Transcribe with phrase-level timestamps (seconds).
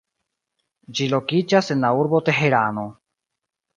[0.99, 2.87] Ĝi lokiĝas en la urbo Teherano.